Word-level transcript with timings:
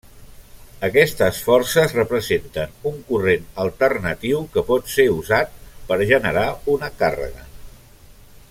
Aquestes 0.85 1.41
forces 1.49 1.93
representen 1.97 2.73
un 2.91 2.97
corrent 3.11 3.45
alternatiu 3.65 4.43
que 4.55 4.67
pot 4.73 4.91
ser 4.97 5.07
usat 5.19 5.55
per 5.91 6.03
generar 6.15 6.47
una 6.79 6.95
càrrega. 7.03 7.47